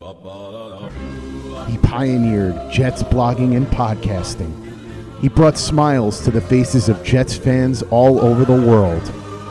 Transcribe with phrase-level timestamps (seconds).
[0.00, 4.52] He pioneered Jets blogging and podcasting.
[5.20, 9.02] He brought smiles to the faces of Jets fans all over the world.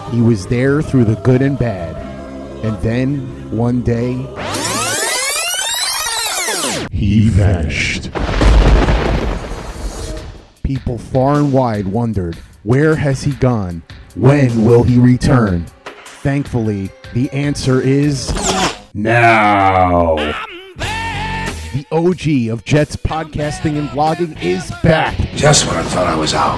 [0.09, 1.97] He was there through the good and bad.
[2.63, 3.19] And then,
[3.51, 4.13] one day,
[6.93, 8.09] he vanished.
[10.63, 13.83] People far and wide wondered, where has he gone?
[14.15, 15.65] When will he return?
[16.23, 18.31] Thankfully, the answer is
[18.97, 20.15] now.
[20.75, 25.15] The OG of Jets podcasting and blogging is back.
[25.35, 26.57] Just when I thought I was out,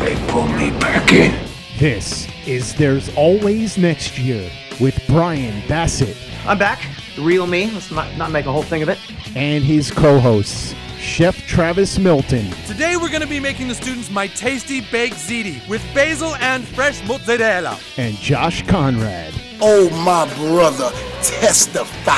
[0.00, 1.48] they pulled me back in.
[1.78, 6.80] This is There's Always Next Year with Brian Bassett I'm back.
[7.16, 7.70] The real me.
[7.70, 8.98] Let's not, not make a whole thing of it.
[9.34, 14.10] and his co hosts, Chef Travis Milton Today we're going to be making the students
[14.10, 17.78] my tasty baked ziti with basil and fresh mozzarella.
[17.96, 20.90] and Josh Conrad Oh, my brother,
[21.22, 22.12] testify.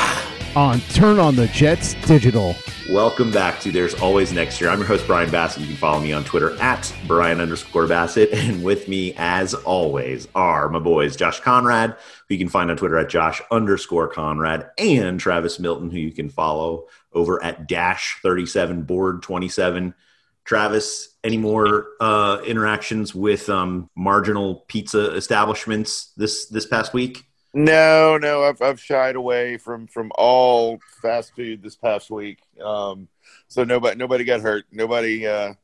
[0.56, 2.56] on Turn on the Jets Digital.
[2.90, 4.70] Welcome back to There's Always Next Year.
[4.70, 5.60] I'm your host, Brian Bassett.
[5.60, 8.30] You can follow me on Twitter at Brian underscore Bassett.
[8.32, 11.96] And with me, as always, are my boys, Josh Conrad,
[12.28, 16.10] who you can find on Twitter at Josh underscore Conrad, and Travis Milton, who you
[16.10, 19.94] can follow over at Dash 37 Board 27.
[20.44, 27.27] Travis, any more uh, interactions with um, marginal pizza establishments this this past week?
[27.54, 32.40] No, no, I've I've shied away from from all fast food this past week.
[32.62, 33.08] Um,
[33.48, 34.66] so nobody nobody got hurt.
[34.70, 35.26] Nobody.
[35.26, 35.54] Uh,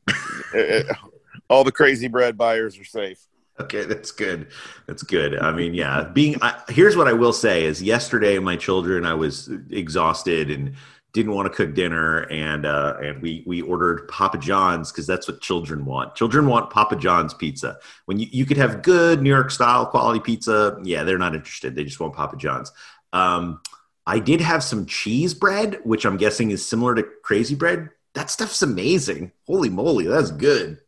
[1.49, 3.19] all the crazy bread buyers are safe.
[3.59, 4.47] Okay, that's good.
[4.85, 5.39] That's good.
[5.39, 6.03] I mean, yeah.
[6.03, 10.75] Being I, here's what I will say is yesterday, my children, I was exhausted and
[11.15, 15.27] didn't want to cook dinner, and uh, and we we ordered Papa John's because that's
[15.29, 16.13] what children want.
[16.13, 17.77] Children want Papa John's pizza.
[18.05, 21.73] When you, you could have good New York style quality pizza, yeah, they're not interested.
[21.73, 22.71] They just want Papa John's.
[23.13, 23.61] Um,
[24.05, 27.89] I did have some cheese bread, which I'm guessing is similar to crazy bread.
[28.13, 29.31] That stuff's amazing.
[29.47, 30.79] Holy moly, that's good.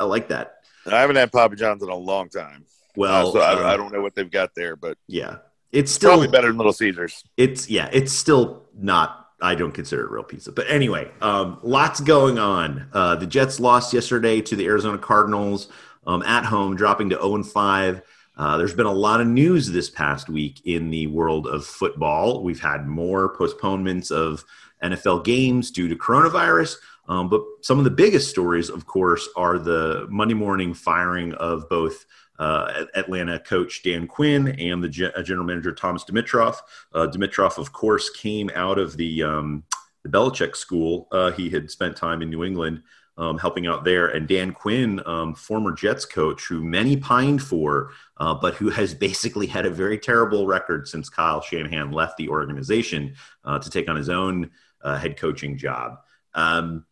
[0.00, 0.54] I like that.
[0.86, 2.64] I haven't had Papa John's in a long time.
[2.96, 5.36] Well, Uh, so uh, I, I don't know what they've got there, but Yeah,
[5.70, 7.22] it's still probably better than Little Caesars.
[7.36, 9.25] It's yeah, it's still not.
[9.40, 12.88] I don't consider it real pizza, but anyway, um, lots going on.
[12.92, 15.68] Uh, the Jets lost yesterday to the Arizona Cardinals
[16.06, 18.02] um, at home, dropping to zero and five.
[18.36, 22.42] Uh, there's been a lot of news this past week in the world of football.
[22.42, 24.44] We've had more postponements of
[24.82, 26.76] NFL games due to coronavirus.
[27.08, 31.68] Um, but some of the biggest stories, of course, are the Monday morning firing of
[31.68, 32.04] both
[32.38, 36.56] uh, Atlanta coach Dan Quinn and the uh, general manager Thomas Dimitroff.
[36.92, 39.64] Uh, Dimitroff, of course, came out of the um,
[40.02, 41.08] the Belichick school.
[41.10, 42.82] Uh, he had spent time in New England
[43.18, 47.90] um, helping out there, and Dan Quinn, um, former Jets coach, who many pined for,
[48.18, 52.28] uh, but who has basically had a very terrible record since Kyle Shanahan left the
[52.28, 53.14] organization
[53.44, 54.50] uh, to take on his own
[54.82, 55.98] uh, head coaching job.
[56.34, 56.84] Um,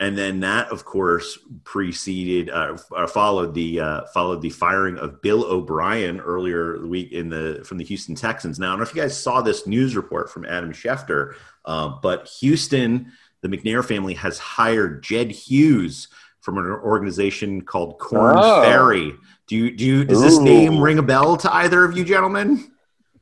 [0.00, 5.20] and then that, of course, preceded, uh, uh, followed the uh, followed the firing of
[5.20, 8.58] Bill O'Brien earlier the week in the from the Houston Texans.
[8.58, 11.34] Now, I don't know if you guys saw this news report from Adam Schefter,
[11.66, 13.12] uh, but Houston,
[13.42, 16.08] the McNair family has hired Jed Hughes
[16.40, 18.62] from an organization called Korn Oh.
[18.62, 19.12] Ferry.
[19.48, 22.72] Do you do you does this name ring a bell to either of you gentlemen?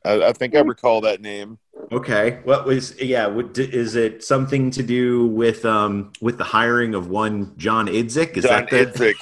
[0.05, 1.59] I, I think I recall that name.
[1.91, 2.39] Okay.
[2.43, 3.27] What was yeah?
[3.27, 8.37] What, is it something to do with um with the hiring of one John Idzik?
[8.37, 9.15] Is John that the, Idzik.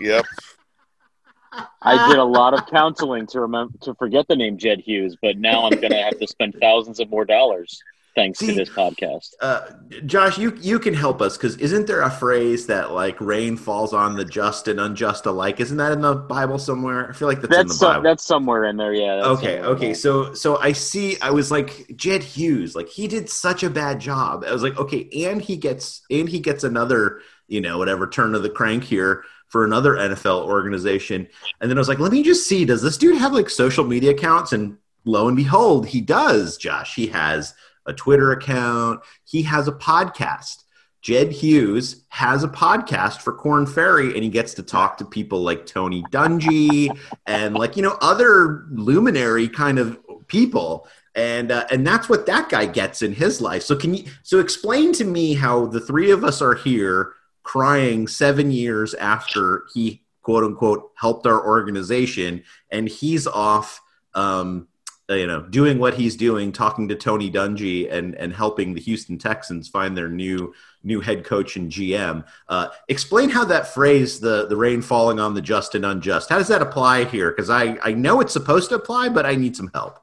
[0.00, 0.24] Yep.
[1.82, 5.38] I did a lot of counseling to remember to forget the name Jed Hughes, but
[5.38, 7.80] now I'm going to have to spend thousands of more dollars.
[8.14, 9.32] Thanks to this podcast.
[9.40, 9.70] Uh,
[10.06, 13.92] Josh, you you can help us because isn't there a phrase that like rain falls
[13.92, 15.60] on the just and unjust alike?
[15.60, 17.08] Isn't that in the Bible somewhere?
[17.08, 18.02] I feel like that's, in the That's some- Bible.
[18.02, 18.94] that's somewhere in there.
[18.94, 19.22] Yeah.
[19.24, 19.86] okay, okay.
[19.86, 19.94] there.
[19.94, 21.16] So so I see.
[21.20, 22.74] I was like Jed Hughes.
[22.74, 24.44] Like he did such a bad job.
[24.46, 28.34] I was like, okay, and he gets and he gets another you know whatever turn
[28.34, 31.28] of the crank here for another NFL organization.
[31.60, 32.64] And then I was like, let me just see.
[32.64, 34.52] Does this dude have like social media accounts?
[34.52, 36.56] And lo and behold, he does.
[36.56, 37.54] Josh, he has
[37.86, 39.00] a Twitter account.
[39.24, 40.64] He has a podcast.
[41.04, 45.42] Jed Hughes has a podcast for Korn Ferry, and he gets to talk to people
[45.42, 46.88] like Tony Dungy
[47.26, 52.48] and like you know other luminary kind of people, and uh, and that's what that
[52.48, 53.62] guy gets in his life.
[53.62, 58.08] So can you so explain to me how the three of us are here crying
[58.08, 63.82] seven years after he quote unquote helped our organization, and he's off.
[64.14, 64.68] Um,
[65.10, 69.18] you know, doing what he's doing, talking to Tony Dungy and and helping the Houston
[69.18, 72.24] Texans find their new new head coach and GM.
[72.48, 76.38] Uh, explain how that phrase, the the rain falling on the just and unjust, how
[76.38, 77.30] does that apply here?
[77.30, 80.00] Because I I know it's supposed to apply, but I need some help.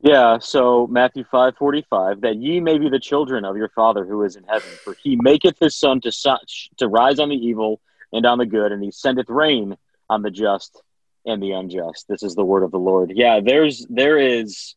[0.00, 4.04] Yeah, so Matthew five forty five, that ye may be the children of your Father
[4.04, 7.36] who is in heaven, for he maketh his sun to such to rise on the
[7.36, 7.80] evil
[8.12, 9.76] and on the good, and he sendeth rain
[10.08, 10.82] on the just
[11.24, 12.06] and the unjust.
[12.08, 13.12] This is the word of the Lord.
[13.14, 14.74] Yeah, there's there is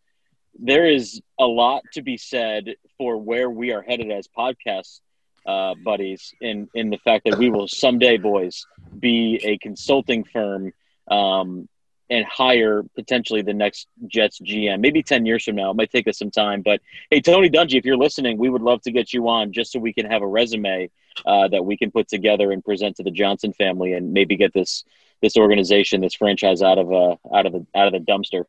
[0.59, 5.01] there is a lot to be said for where we are headed as podcast
[5.45, 8.65] uh, buddies in in the fact that we will someday, boys,
[8.97, 10.71] be a consulting firm
[11.09, 11.67] um,
[12.09, 14.79] and hire potentially the next Jets GM.
[14.79, 16.61] Maybe ten years from now, it might take us some time.
[16.61, 19.71] But hey, Tony Dungy, if you're listening, we would love to get you on just
[19.71, 20.89] so we can have a resume
[21.25, 24.53] uh, that we can put together and present to the Johnson family, and maybe get
[24.53, 24.83] this
[25.21, 28.45] this organization, this franchise out of uh, out of the out of the dumpster.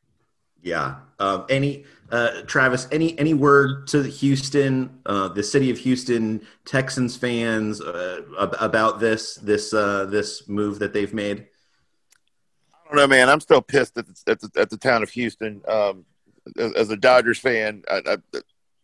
[0.63, 0.97] Yeah.
[1.19, 2.89] Um, any uh, Travis?
[2.91, 8.99] Any any word to Houston, uh, the city of Houston Texans fans uh, ab- about
[8.99, 11.47] this this uh, this move that they've made?
[12.75, 13.29] I don't know, man.
[13.29, 15.63] I'm still pissed at the, at the, at the town of Houston.
[15.67, 16.05] Um,
[16.59, 18.17] as, as a Dodgers fan, I, I,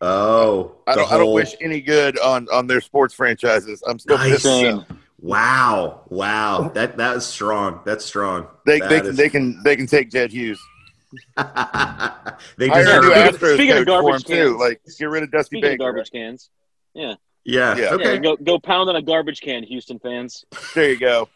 [0.04, 3.82] Oh, I don't, I don't wish any good on, on their sports franchises.
[3.86, 4.42] I'm still Nice.
[4.42, 4.86] pissed.
[5.20, 7.78] Wow, wow, that that is strong.
[7.84, 8.48] That's strong.
[8.66, 10.60] They, That they, can, is- they can they can take Jed Hughes.
[11.36, 13.34] they Hire a deserve new it.
[13.34, 14.58] Astros Speaking of coach for him garbage too.
[14.58, 15.92] Like get rid of Dusty Speaking of Baker.
[15.92, 16.50] garbage cans,
[16.94, 17.14] yeah,
[17.44, 17.76] Yeah.
[17.76, 17.90] Yeah.
[17.94, 18.14] Okay.
[18.14, 20.44] yeah, go go pound on a garbage can, Houston fans.
[20.74, 21.28] There you go.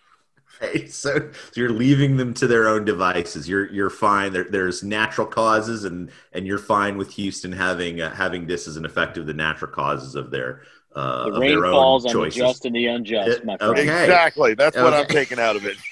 [0.62, 3.48] Okay, so, so you're leaving them to their own devices.
[3.48, 4.32] You're you're fine.
[4.32, 8.76] There, there's natural causes, and and you're fine with Houston having uh, having this as
[8.76, 10.62] an effect of the natural causes of their
[10.94, 12.38] uh, The of rain their falls own on the choices.
[12.38, 13.72] just and the unjust, my friend.
[13.78, 13.82] Okay.
[14.04, 14.54] Exactly.
[14.54, 15.76] That's what I'm taking out of it.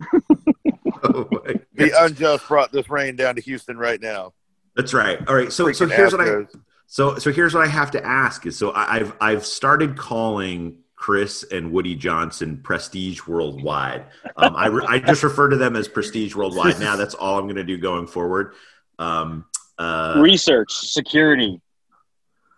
[1.04, 1.28] Oh
[1.74, 4.32] The unjust brought this rain down to Houston right now.
[4.74, 5.18] That's right.
[5.28, 5.52] All right.
[5.52, 6.44] So so Freaking here's what I
[6.86, 10.78] so so here's what I have to ask is so I- I've I've started calling
[10.98, 14.06] Chris and Woody Johnson Prestige Worldwide.
[14.36, 16.96] Um, I re- I just refer to them as Prestige Worldwide now.
[16.96, 18.54] That's all I'm going to do going forward.
[18.98, 19.46] Um,
[19.78, 21.60] uh, Research, security.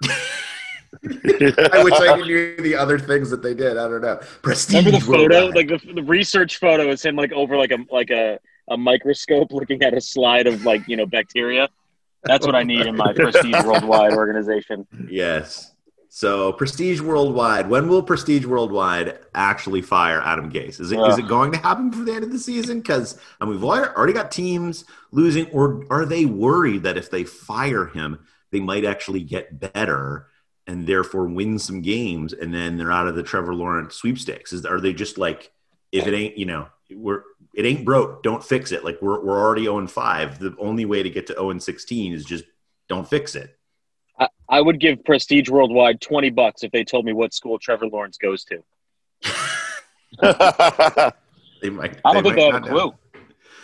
[0.05, 3.77] I wish I knew the other things that they did.
[3.77, 4.19] I don't know.
[4.41, 5.41] Prestige Remember the photo?
[5.45, 5.55] Worldwide.
[5.55, 8.39] Like the, the research photo is him like over like a like a,
[8.71, 11.69] a microscope looking at a slide of like you know bacteria.
[12.25, 14.87] That's what I need in my prestige worldwide organization.
[15.11, 15.75] Yes.
[16.13, 17.71] So Prestige Worldwide.
[17.71, 20.81] When will Prestige Worldwide actually fire Adam Gase?
[20.81, 21.25] Is it is Yeah.
[21.25, 22.81] it going to happen before the end of the season?
[22.81, 27.23] Because I mean, we've already got teams losing, or are they worried that if they
[27.23, 28.19] fire him,
[28.51, 30.27] they might actually get better
[30.67, 34.53] and therefore win some games, and then they're out of the Trevor Lawrence sweepstakes?
[34.53, 35.53] Is are they just like,
[35.93, 37.23] if it ain't, you know, we're
[37.55, 38.83] it ain't broke, don't fix it.
[38.85, 40.41] Like we're we're already 0 and 5.
[40.41, 42.47] The only way to get to 0 and 16 is just
[42.89, 43.57] don't fix it.
[44.21, 47.89] I, I would give Prestige Worldwide twenty bucks if they told me what school Trevor
[47.89, 48.63] Lawrence goes to.
[51.63, 51.99] They might.
[52.07, 52.95] I don't think they have a not know.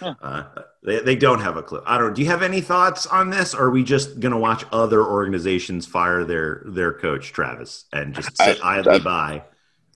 [0.00, 0.14] clue.
[0.20, 0.44] Uh,
[0.82, 1.80] they, they don't have a clue.
[1.86, 2.08] I don't.
[2.08, 2.14] Know.
[2.14, 3.54] Do you have any thoughts on this?
[3.54, 8.14] Or are we just going to watch other organizations fire their their coach Travis and
[8.14, 9.42] just sit I- idly I- by?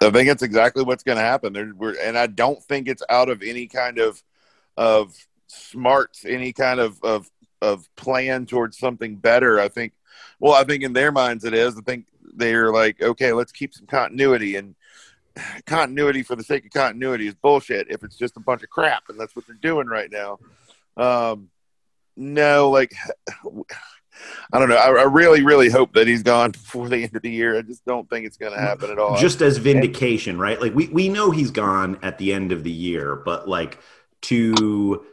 [0.02, 1.52] I think it's exactly what's going to happen.
[1.52, 4.22] There, we're, and I don't think it's out of any kind of
[4.78, 5.14] of
[5.46, 9.60] smarts, any kind of of of plan towards something better.
[9.60, 9.92] I think.
[10.40, 11.76] Well, I think in their minds it is.
[11.76, 14.74] I think they're like, okay, let's keep some continuity, and
[15.66, 17.88] continuity for the sake of continuity is bullshit.
[17.90, 20.38] If it's just a bunch of crap, and that's what they're doing right now.
[20.96, 21.50] Um,
[22.16, 22.92] no, like.
[24.52, 24.76] I don't know.
[24.76, 27.56] I, I really, really hope that he's gone before the end of the year.
[27.56, 29.16] I just don't think it's going to happen at all.
[29.16, 30.60] Just as vindication, right?
[30.60, 33.78] Like we we know he's gone at the end of the year, but like
[34.22, 35.06] to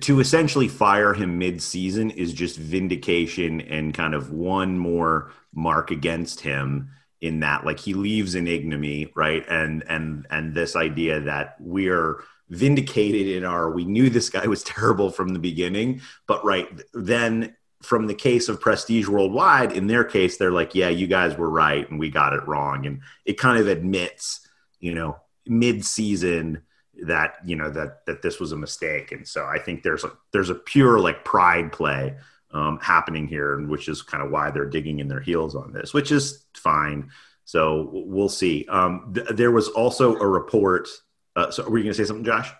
[0.00, 6.40] to essentially fire him mid-season is just vindication and kind of one more mark against
[6.40, 9.44] him in that like he leaves in ignominy right?
[9.48, 14.62] And and and this idea that we're vindicated in our we knew this guy was
[14.64, 20.04] terrible from the beginning but right then from the case of prestige worldwide in their
[20.04, 22.86] case they're like yeah you guys were right and we got it wrong.
[22.86, 24.46] And it kind of admits
[24.78, 26.62] you know mid-season
[27.02, 29.12] that you know that that this was a mistake.
[29.12, 32.16] And so i think there's a there's a pure like pride play
[32.52, 35.72] um, happening here and which is kind of why they're digging in their heels on
[35.72, 37.10] this which is fine.
[37.44, 38.66] So we'll see.
[38.68, 40.88] Um, th- there was also a report
[41.34, 42.50] uh, so were you going to say something josh?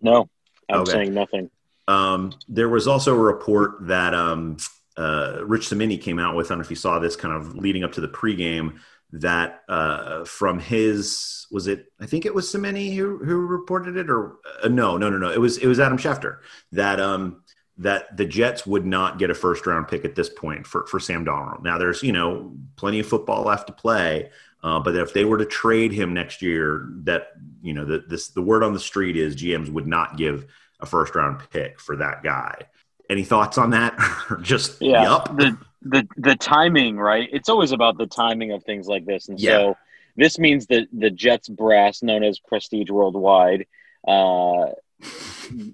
[0.00, 0.28] No
[0.70, 0.92] i'm okay.
[0.92, 1.50] saying nothing.
[1.88, 4.58] Um, there was also a report that um,
[4.98, 7.54] uh, rich Cimini came out with i don't know if you saw this kind of
[7.54, 8.78] leading up to the pregame
[9.12, 14.10] that uh, from his was it I think it was Cimini who who reported it
[14.10, 16.38] or uh, no no no no it was it was Adam Schefter
[16.72, 17.42] that um
[17.78, 21.00] that the Jets would not get a first round pick at this point for for
[21.00, 21.62] Sam Darnold.
[21.62, 24.30] Now there's you know plenty of football left to play,
[24.62, 27.28] uh, but if they were to trade him next year, that
[27.62, 30.46] you know the this the word on the street is GMs would not give
[30.80, 32.62] a first round pick for that guy.
[33.08, 33.96] Any thoughts on that?
[34.42, 35.36] Just yeah, yep.
[35.36, 37.28] the the the timing, right?
[37.32, 39.50] It's always about the timing of things like this, and yeah.
[39.50, 39.76] so
[40.16, 43.66] this means that the Jets brass, known as Prestige Worldwide,
[44.06, 44.66] uh,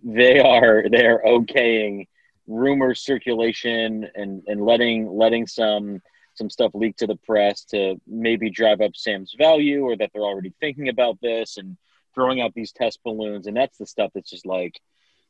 [0.04, 2.06] they are they are okaying
[2.46, 6.02] rumor circulation and and letting letting some
[6.34, 10.22] some stuff leak to the press to maybe drive up Sam's value, or that they're
[10.22, 11.76] already thinking about this and
[12.14, 14.80] throwing out these test balloons, and that's the stuff that's just like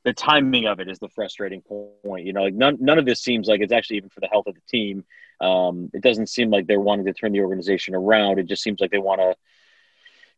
[0.04, 2.26] the timing of it is the frustrating point.
[2.26, 4.46] You know, like none none of this seems like it's actually even for the health
[4.46, 5.04] of the team.
[5.40, 8.38] Um, it doesn't seem like they're wanting to turn the organization around.
[8.38, 9.34] It just seems like they want to,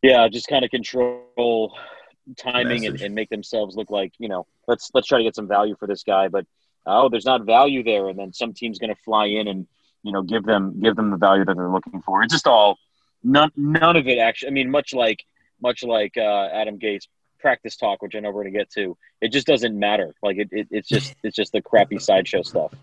[0.01, 1.77] yeah, just kind of control
[2.37, 5.47] timing and, and, make themselves look like you know let's let's try to get some
[5.47, 6.29] value for this guy.
[6.29, 6.45] But
[6.85, 9.67] oh, there's not value there, and then some team's going to fly in and
[10.03, 12.23] you know give them give them the value that they're looking for.
[12.23, 12.77] It's just all
[13.21, 14.49] none none of it actually.
[14.49, 15.25] I mean, much like
[15.61, 17.07] much like uh, Adam Gase
[17.39, 20.13] practice talk, which I know we're going to get to, it just doesn't matter.
[20.21, 22.73] Like it, it it's just it's just the crappy sideshow stuff.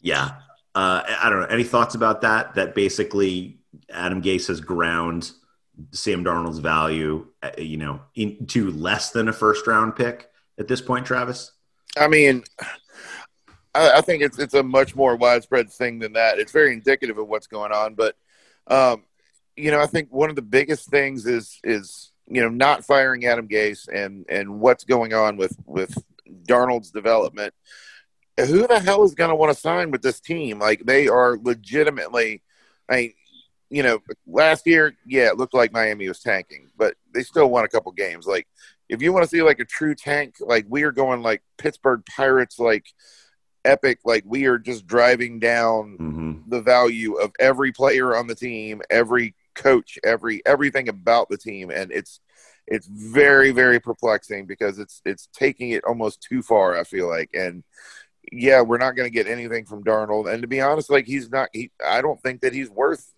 [0.00, 0.30] Yeah,
[0.74, 1.46] uh, I don't know.
[1.46, 2.54] Any thoughts about that?
[2.54, 3.58] That basically
[3.90, 5.32] Adam Gase has ground
[5.92, 10.28] Sam Darnold's value, uh, you know, into less than a first round pick
[10.58, 11.06] at this point.
[11.06, 11.52] Travis,
[11.96, 12.44] I mean.
[13.72, 16.40] I, I think it's it's a much more widespread thing than that.
[16.40, 18.16] It's very indicative of what's going on, but
[18.66, 19.04] um,
[19.56, 23.26] you know, I think one of the biggest things is is you know, not firing
[23.26, 25.94] Adam Gase and and what's going on with with
[26.46, 27.52] Darnold's development.
[28.38, 30.58] Who the hell is going to want to sign with this team?
[30.58, 32.42] Like they are legitimately.
[32.88, 33.12] I mean,
[33.68, 37.64] you know, last year, yeah, it looked like Miami was tanking, but they still won
[37.64, 38.26] a couple games.
[38.26, 38.48] Like,
[38.88, 42.02] if you want to see like a true tank, like we are going like Pittsburgh
[42.06, 42.86] Pirates, like
[43.64, 44.00] epic.
[44.04, 46.50] Like we are just driving down mm-hmm.
[46.50, 51.70] the value of every player on the team, every coach, every everything about the team,
[51.70, 52.20] and it's
[52.66, 56.78] it's very very perplexing because it's it's taking it almost too far.
[56.78, 57.62] I feel like, and
[58.32, 60.32] yeah, we're not going to get anything from Darnold.
[60.32, 61.48] And to be honest, like he's not.
[61.52, 63.12] He I don't think that he's worth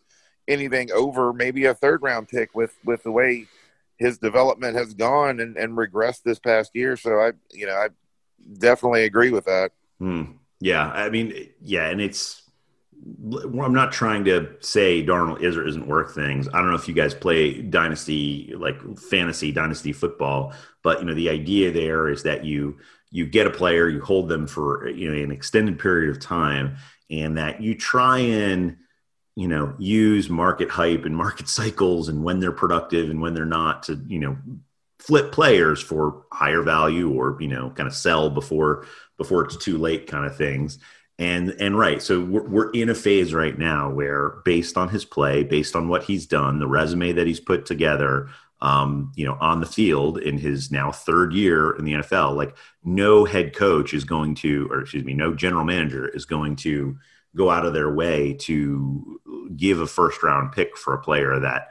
[0.48, 3.46] anything over maybe a third round pick with with the way
[3.98, 6.96] his development has gone and, and regressed this past year.
[6.96, 7.88] So I, you know, I
[8.58, 9.70] definitely agree with that.
[9.98, 10.24] Hmm.
[10.60, 12.41] Yeah, I mean, yeah, and it's
[13.04, 16.48] I'm not trying to say Darnold is or isn't worth things.
[16.48, 21.14] I don't know if you guys play dynasty like fantasy dynasty football, but you know
[21.14, 22.78] the idea there is that you
[23.10, 26.76] you get a player, you hold them for you know an extended period of time,
[27.10, 28.76] and that you try and
[29.34, 33.44] you know use market hype and market cycles and when they're productive and when they're
[33.44, 34.36] not to you know
[34.98, 38.86] flip players for higher value or you know kind of sell before
[39.18, 40.78] before it's too late kind of things
[41.18, 45.04] and and right, so we're, we're in a phase right now where, based on his
[45.04, 48.28] play, based on what he's done, the resume that he's put together,
[48.60, 52.56] um, you know, on the field in his now third year in the NFL, like
[52.84, 56.96] no head coach is going to, or excuse me, no general manager is going to
[57.36, 59.20] go out of their way to
[59.56, 61.68] give a first round pick for a player that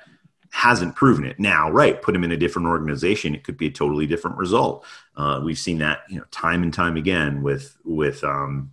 [0.52, 1.40] hasn't proven it.
[1.40, 4.86] Now, right, put him in a different organization, it could be a totally different result.
[5.16, 8.72] Uh, we've seen that, you know, time and time again with with um,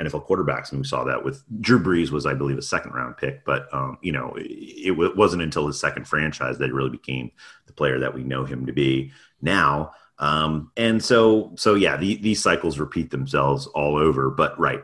[0.00, 3.16] NFL quarterbacks, and we saw that with Drew Brees was, I believe, a second round
[3.16, 3.44] pick.
[3.44, 7.30] But um, you know, it, it, wasn't until his second franchise that he really became
[7.66, 9.92] the player that we know him to be now.
[10.18, 14.30] Um, and so, so yeah, the, these cycles repeat themselves all over.
[14.30, 14.80] But right,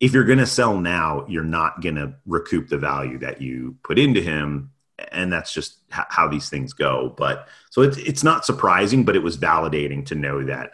[0.00, 3.76] if you're going to sell now, you're not going to recoup the value that you
[3.82, 4.70] put into him,
[5.12, 7.14] and that's just how these things go.
[7.16, 10.72] But so it's it's not surprising, but it was validating to know that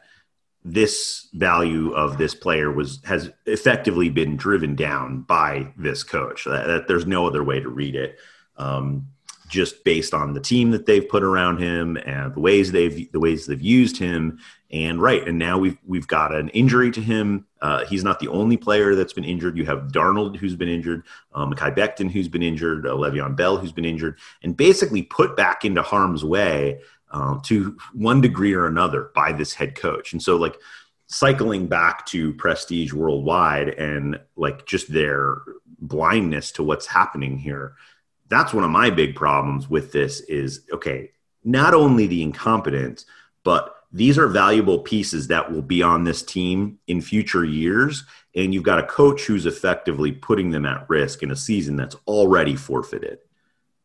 [0.65, 6.45] this value of this player was has effectively been driven down by this coach.
[6.45, 8.19] That, that there's no other way to read it.
[8.57, 9.09] Um,
[9.49, 13.21] just based on the team that they've put around him and the ways they've the
[13.21, 14.39] ways they've used him.
[14.71, 17.47] And right, and now we've we've got an injury to him.
[17.61, 19.59] Uh, he's not the only player that's been injured.
[19.59, 21.05] You have Darnold who's been injured,
[21.35, 25.37] um, Mekhi Becton who's been injured, uh, Le'Veon Bell who's been injured, and basically put
[25.37, 26.81] back into harm's way
[27.13, 30.13] um, to one degree or another by this head coach.
[30.13, 30.59] And so, like
[31.13, 35.43] cycling back to prestige worldwide and like just their
[35.79, 37.75] blindness to what's happening here
[38.29, 41.11] that's one of my big problems with this is okay
[41.45, 43.05] not only the incompetence
[43.45, 48.05] but these are valuable pieces that will be on this team in future years
[48.35, 51.97] and you've got a coach who's effectively putting them at risk in a season that's
[52.07, 53.19] already forfeited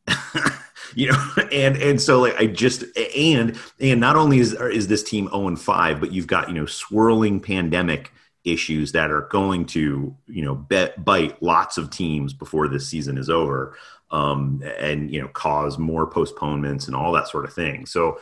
[0.96, 2.84] you know and and so like i just
[3.16, 6.56] and and not only is is this team 0 and 5 but you've got you
[6.56, 8.12] know swirling pandemic
[8.44, 13.18] issues that are going to you know bet, bite lots of teams before this season
[13.18, 13.76] is over
[14.12, 17.86] um, and you know cause more postponements and all that sort of thing.
[17.86, 18.20] So,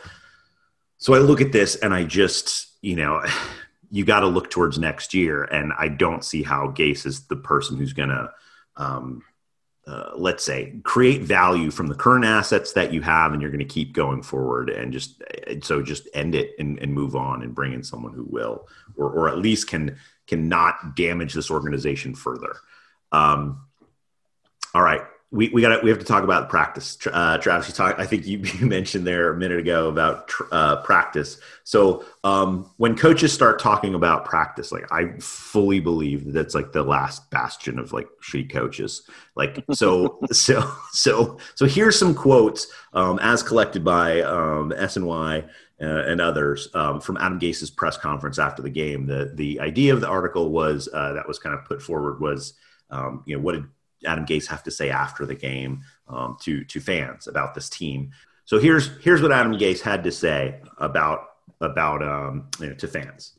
[0.98, 3.24] so I look at this and I just you know
[3.90, 7.36] you got to look towards next year, and I don't see how Gase is the
[7.36, 8.32] person who's going to.
[8.76, 9.22] Um,
[9.86, 13.58] uh, let's say create value from the current assets that you have and you're going
[13.60, 15.22] to keep going forward and just
[15.62, 19.10] so just end it and, and move on and bring in someone who will or,
[19.10, 22.56] or at least can can not damage this organization further.
[23.12, 23.60] Um,
[24.74, 25.02] all right
[25.32, 26.96] we, we got we have to talk about practice.
[27.10, 27.98] Uh, Travis, you talk.
[27.98, 31.38] I think you, you, mentioned there a minute ago about uh, practice.
[31.64, 36.72] So um, when coaches start talking about practice, like I fully believe that that's like
[36.72, 39.08] the last bastion of like shitty coaches.
[39.34, 45.48] Like so so so so here's some quotes um, as collected by um, SNY.
[45.78, 49.04] Uh, and others um, from Adam Gase's press conference after the game.
[49.04, 52.54] The the idea of the article was uh, that was kind of put forward was
[52.88, 53.64] um, you know what did
[54.04, 58.10] Adam Gase have to say after the game um, to to fans about this team.
[58.44, 61.28] So here's here's what Adam Gase had to say about
[61.60, 63.32] about um, you know, to fans.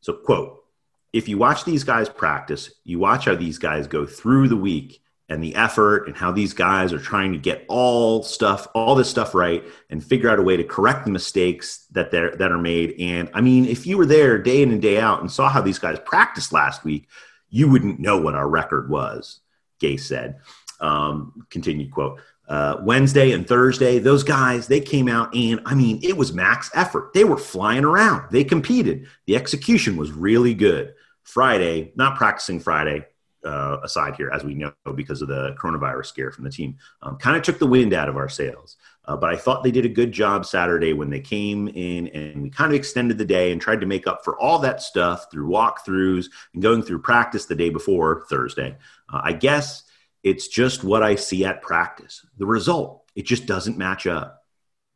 [0.00, 0.64] So quote:
[1.12, 5.02] If you watch these guys practice, you watch how these guys go through the week
[5.28, 9.08] and the effort and how these guys are trying to get all stuff all this
[9.08, 12.58] stuff right and figure out a way to correct the mistakes that they're, that are
[12.58, 15.48] made and i mean if you were there day in and day out and saw
[15.48, 17.08] how these guys practiced last week
[17.48, 19.40] you wouldn't know what our record was
[19.80, 20.40] Gase said.
[20.80, 22.20] Um, continued quote.
[22.46, 26.70] Uh, Wednesday and Thursday, those guys, they came out and I mean, it was max
[26.74, 27.12] effort.
[27.14, 28.30] They were flying around.
[28.30, 29.06] They competed.
[29.26, 30.94] The execution was really good.
[31.22, 33.06] Friday, not practicing Friday,
[33.44, 37.16] uh, aside here, as we know, because of the coronavirus scare from the team, um,
[37.16, 38.76] kind of took the wind out of our sails.
[39.06, 42.42] Uh, but I thought they did a good job Saturday when they came in and
[42.42, 45.26] we kind of extended the day and tried to make up for all that stuff
[45.30, 48.76] through walkthroughs and going through practice the day before Thursday.
[49.12, 49.82] Uh, I guess
[50.22, 52.24] it's just what I see at practice.
[52.38, 54.42] The result, it just doesn't match up.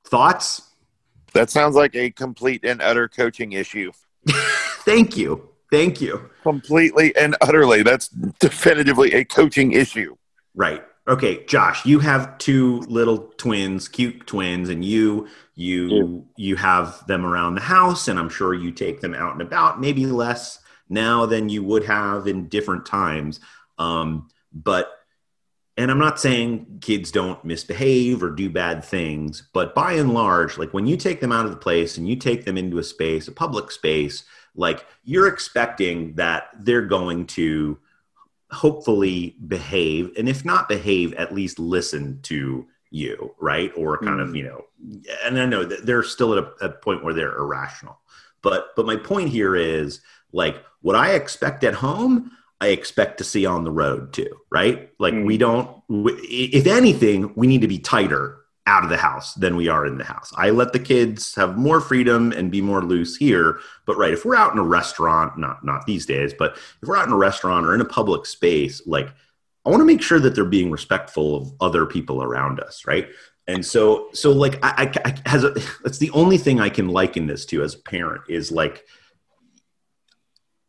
[0.04, 0.62] Thoughts?
[1.34, 3.92] That sounds like a complete and utter coaching issue.
[4.28, 5.50] Thank you.
[5.70, 6.30] Thank you.
[6.42, 7.82] Completely and utterly.
[7.82, 10.16] That's definitively a coaching issue.
[10.54, 10.82] Right.
[11.08, 17.24] Okay, Josh, you have two little twins, cute twins, and you you you have them
[17.24, 21.24] around the house, and I'm sure you take them out and about, maybe less now
[21.24, 23.40] than you would have in different times.
[23.78, 24.90] Um, but
[25.78, 30.58] and I'm not saying kids don't misbehave or do bad things, but by and large,
[30.58, 32.84] like when you take them out of the place and you take them into a
[32.84, 37.78] space, a public space, like you're expecting that they're going to
[38.50, 44.28] hopefully behave and if not behave at least listen to you right or kind mm-hmm.
[44.28, 44.64] of you know
[45.24, 47.98] and i know that they're still at a, a, point where they're irrational
[48.40, 50.00] but but my point here is
[50.32, 52.30] like what i expect at home
[52.62, 55.26] i expect to see on the road too right like mm-hmm.
[55.26, 58.37] we don't if anything we need to be tighter
[58.68, 60.30] out of the house than we are in the house.
[60.36, 63.60] I let the kids have more freedom and be more loose here.
[63.86, 66.96] But right, if we're out in a restaurant, not not these days, but if we're
[66.96, 69.08] out in a restaurant or in a public space, like
[69.64, 73.08] I want to make sure that they're being respectful of other people around us, right?
[73.46, 76.88] And so, so like I, I, I has a, that's the only thing I can
[76.88, 78.84] liken this to as a parent is like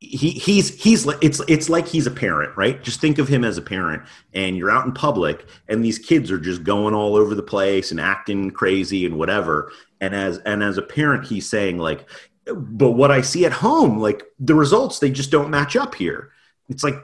[0.09, 2.83] he he's he's it's it's like he's a parent right?
[2.83, 4.01] Just think of him as a parent
[4.33, 7.91] and you're out in public and these kids are just going all over the place
[7.91, 9.71] and acting crazy and whatever.
[10.01, 12.09] And as and as a parent he's saying like
[12.51, 16.31] but what i see at home like the results they just don't match up here.
[16.69, 16.95] It's like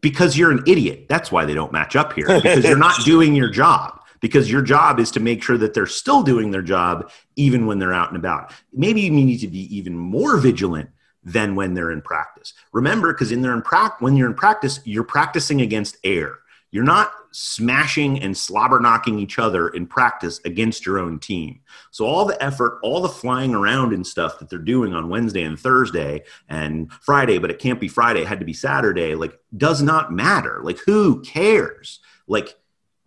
[0.00, 1.06] because you're an idiot.
[1.08, 2.26] That's why they don't match up here.
[2.40, 4.00] Because you're not doing your job.
[4.20, 7.80] Because your job is to make sure that they're still doing their job even when
[7.80, 8.52] they're out and about.
[8.72, 10.90] Maybe you need to be even more vigilant
[11.22, 12.54] than when they're in practice.
[12.72, 16.38] Remember, because in they're in prac- when you're in practice, you're practicing against air.
[16.72, 21.60] You're not smashing and slobber knocking each other in practice against your own team.
[21.90, 25.42] So all the effort, all the flying around and stuff that they're doing on Wednesday
[25.42, 29.38] and Thursday and Friday, but it can't be Friday, it had to be Saturday, like
[29.56, 30.60] does not matter.
[30.62, 32.00] Like who cares?
[32.28, 32.56] Like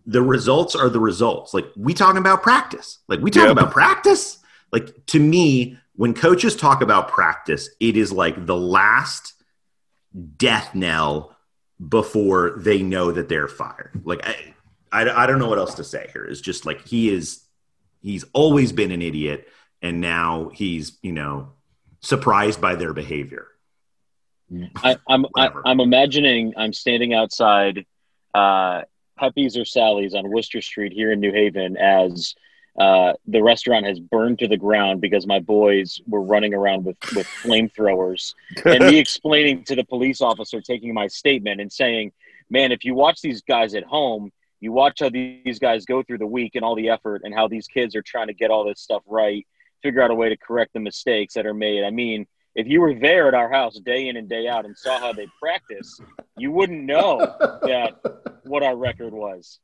[0.06, 1.54] the results are the results.
[1.54, 3.00] Like we talking about practice.
[3.08, 3.52] Like we talk Yep.
[3.54, 4.40] about practice.
[4.74, 9.34] Like to me, when coaches talk about practice, it is like the last
[10.38, 11.36] death knell
[11.88, 14.02] before they know that they're fired.
[14.04, 14.54] Like I,
[14.92, 16.26] I, I don't know what else to say here.
[16.26, 17.42] It's just like he is.
[18.02, 19.48] He's always been an idiot,
[19.82, 21.54] and now he's you know
[22.02, 23.48] surprised by their behavior.
[24.78, 27.86] I, I'm I, I'm imagining I'm standing outside
[28.34, 28.84] uh,
[29.18, 32.36] Pepe's or Sally's on Wooster Street here in New Haven as
[32.80, 36.98] uh, the restaurant has burned to the ground because my boys were running around with
[37.16, 38.34] with flamethrowers,
[38.66, 42.12] and me explaining to the police officer taking my statement and saying,
[42.50, 46.20] "Man, if you watch these guys at home." You watch how these guys go through
[46.20, 48.64] the week and all the effort, and how these kids are trying to get all
[48.64, 49.46] this stuff right,
[49.82, 51.84] figure out a way to correct the mistakes that are made.
[51.84, 54.78] I mean, if you were there at our house day in and day out and
[54.78, 56.00] saw how they practice,
[56.38, 57.18] you wouldn't know
[57.64, 58.00] that
[58.44, 59.60] what our record was.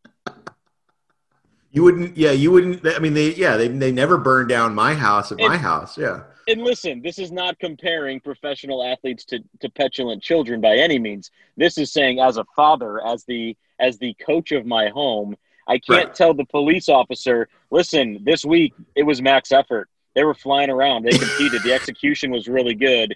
[1.71, 2.85] You wouldn't, yeah, you wouldn't.
[2.85, 6.21] I mean, they, yeah, they, they never burned down my house at my house, yeah.
[6.47, 11.29] And listen, this is not comparing professional athletes to, to petulant children by any means.
[11.57, 15.77] This is saying as a father, as the as the coach of my home, I
[15.77, 16.15] can't Right.
[16.15, 19.87] tell the police officer, listen, this week it was max effort.
[20.15, 23.15] They were flying around, they competed, the execution was really good.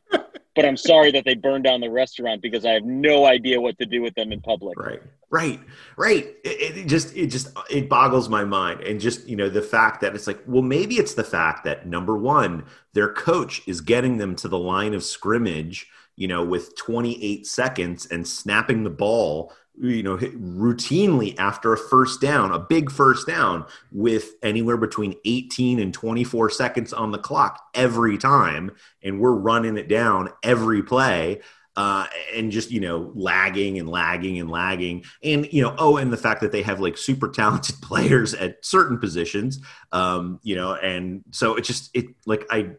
[0.56, 3.78] But I'm sorry that they burned down the restaurant because I have no idea what
[3.80, 4.78] to do with them in public.
[4.78, 5.02] Right,
[5.32, 5.60] right,
[5.98, 6.28] right.
[6.44, 10.02] It, it just, it just, it boggles my mind, and just you know the fact
[10.02, 14.18] that it's like, well, maybe it's the fact that number one, their coach is getting
[14.18, 19.52] them to the line of scrimmage, you know, with 28 seconds and snapping the ball,
[19.80, 25.80] you know, routinely after a first down, a big first down, with anywhere between 18
[25.80, 31.42] and 24 seconds on the clock every time, and we're running it down every play
[31.76, 32.06] uh,
[32.36, 35.04] and just you know lagging and lagging and lagging.
[35.24, 38.64] And you know oh and the fact that they have like super talented players at
[38.64, 39.60] certain positions
[39.92, 42.72] um you know and so it just it like i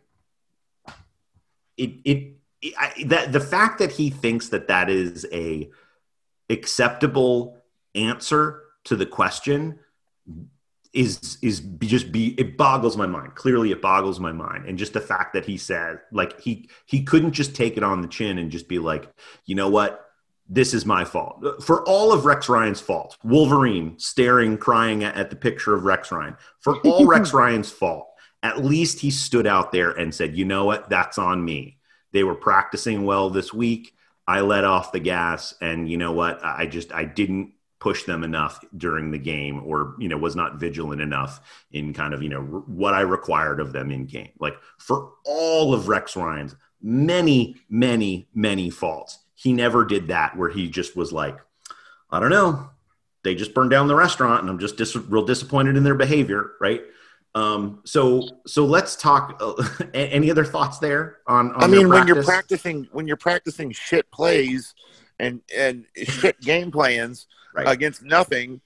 [1.77, 2.37] it it
[2.79, 5.71] I, that the fact that he thinks that that is a
[6.51, 7.59] acceptable
[7.95, 9.79] answer to the question
[10.93, 13.35] is is just be it boggles my mind.
[13.35, 14.67] Clearly it boggles my mind.
[14.67, 18.01] And just the fact that he said like he he couldn't just take it on
[18.01, 19.11] the chin and just be like
[19.45, 20.01] you know what?
[20.49, 21.65] This is my fault.
[21.65, 26.13] For all of rex ryan's fault wolverine staring crying at, at the picture of rex
[26.13, 28.07] ryan for all rex ryan's fault
[28.45, 30.89] at least he stood out there and said you know what?
[30.89, 31.79] That's on me.
[32.13, 33.94] They were practicing well this week
[34.27, 38.25] i let off the gas and you know what i just i didn't push them
[38.25, 42.31] enough during the game or you know was not vigilant enough in kind of you
[42.31, 44.31] know what i required of them in game.
[44.41, 50.49] Like for all of rex ryan's many many many faults he never did that where
[50.49, 51.37] he just was like
[52.11, 52.71] i don't know.
[53.23, 56.53] They just burned down the restaurant and i'm just dis- real disappointed in their behavior
[56.63, 56.81] right
[57.35, 59.55] um so so let's talk uh,
[59.95, 64.11] any other thoughts there on, on I mean, when you're practicing when you're practicing shit
[64.11, 64.75] plays
[65.19, 67.69] and and shit game plans Right.
[67.69, 68.61] against nothing,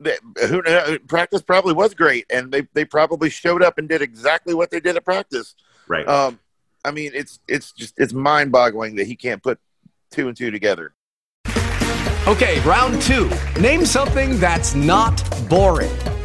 [0.00, 0.18] that
[0.48, 4.70] who practice probably was great, and they they probably showed up and did exactly what
[4.70, 5.54] they did at practice.
[5.88, 6.38] right Um,
[6.84, 9.58] I mean, it's it's just it's mind boggling that he can't put
[10.10, 10.92] two and two together.
[12.26, 13.30] Okay, round two.
[13.58, 15.90] Name something that's not boring.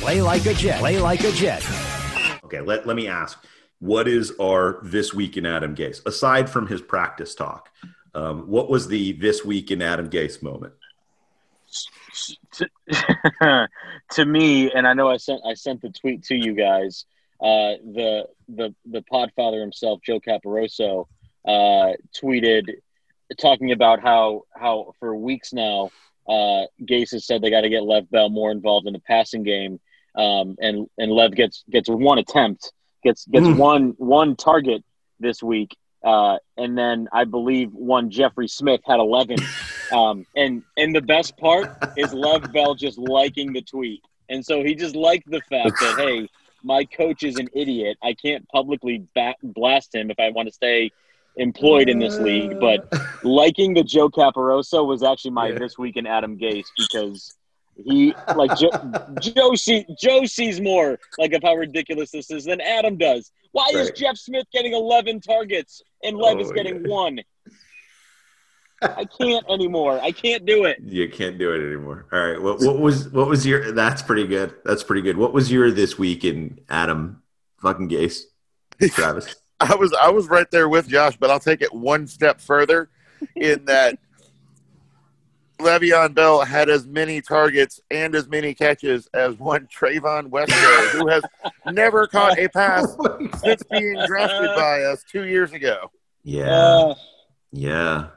[0.00, 0.78] Play like a Jet.
[0.78, 1.64] Play like a Jet.
[2.44, 3.44] Okay, let, let me ask
[3.80, 7.68] what is our this week in Adam Gase aside from his practice talk?
[8.14, 10.72] Um, what was the this week in Adam Gase moment?
[12.52, 13.68] to,
[14.12, 17.04] to me, and I know I sent I sent the tweet to you guys.
[17.40, 21.06] Uh, the the the Podfather himself, Joe Caporoso,
[21.46, 22.64] uh, tweeted
[23.38, 25.90] talking about how how for weeks now
[26.28, 29.42] uh, Gase has said they got to get Lev Bell more involved in the passing
[29.42, 29.80] game,
[30.18, 33.56] um, and and Lev gets gets one attempt, gets gets Mm.
[33.56, 34.82] one one target
[35.20, 39.38] this week, uh, and then I believe one Jeffrey Smith had eleven,
[39.92, 44.62] um, and and the best part is Lev Bell just liking the tweet, and so
[44.64, 46.28] he just liked the fact that hey,
[46.64, 47.96] my coach is an idiot.
[48.02, 50.90] I can't publicly ba- blast him if I want to stay
[51.36, 52.80] employed in this league, but
[53.22, 57.36] liking the Joe Caporoso was actually my this week in Adam Gase because
[57.84, 58.70] he like Joe,
[59.20, 63.30] Joe see Joe sees more like of how ridiculous this is than Adam does.
[63.52, 66.90] Why is Jeff Smith getting eleven targets and Lev is Oh, getting yeah.
[66.92, 67.20] one?
[68.80, 69.98] I can't anymore.
[70.00, 70.78] I can't do it.
[70.80, 72.06] You can't do it anymore.
[72.12, 72.40] All right.
[72.40, 73.72] What, what was what was your?
[73.72, 74.54] That's pretty good.
[74.64, 75.16] That's pretty good.
[75.16, 77.22] What was your this week in Adam
[77.60, 78.20] fucking Gase?
[78.90, 79.34] Travis.
[79.60, 82.88] I was I was right there with Josh, but I'll take it one step further
[83.34, 83.98] in that
[85.58, 91.08] Le'Veon Bell had as many targets and as many catches as one Trevon Wesco, who
[91.08, 91.22] has
[91.72, 92.96] never caught a pass
[93.42, 95.90] since being drafted by us two years ago.
[96.22, 96.94] Yeah.
[97.52, 98.08] Yeah.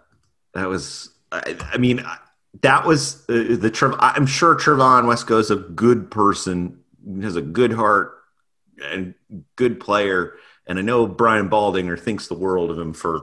[0.53, 1.09] That was.
[1.31, 2.17] I, I mean, I-
[2.63, 3.71] that was uh, the.
[3.71, 6.81] Trev- I'm sure Trevon Wesco is a good person,
[7.21, 8.17] has a good heart,
[8.83, 9.13] and
[9.55, 10.33] good player.
[10.67, 13.21] And I know Brian Baldinger thinks the world of him for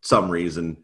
[0.00, 0.78] some reason,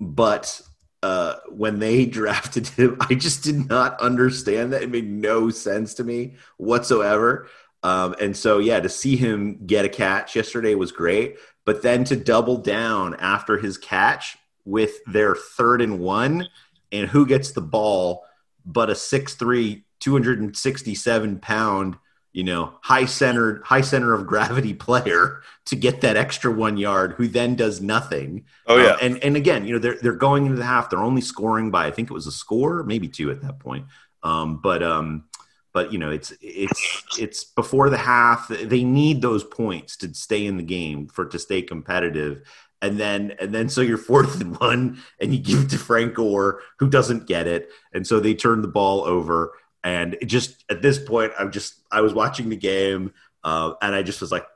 [0.00, 0.58] but
[1.02, 4.82] uh, when they drafted him, I just did not understand that.
[4.82, 7.48] It made no sense to me whatsoever.
[7.82, 11.36] Um, and so, yeah, to see him get a catch yesterday was great.
[11.64, 16.48] But then to double down after his catch with their third and one,
[16.90, 18.24] and who gets the ball
[18.64, 21.96] but a 6'3, 267 pound,
[22.38, 27.14] you know, high centered, high center of gravity player to get that extra one yard,
[27.16, 28.44] who then does nothing.
[28.68, 28.92] Oh, yeah.
[28.92, 30.88] Um, and and again, you know, they're they're going into the half.
[30.88, 33.86] They're only scoring by I think it was a score, maybe two at that point.
[34.22, 35.24] Um, but um,
[35.72, 38.46] but you know, it's it's it's before the half.
[38.46, 42.48] They need those points to stay in the game for to stay competitive.
[42.80, 46.14] And then and then so you're fourth and one, and you give it to Frank
[46.14, 49.54] Gore, who doesn't get it, and so they turn the ball over.
[49.84, 53.12] And just at this point, I'm just I was watching the game,
[53.44, 54.46] uh, and I just was like,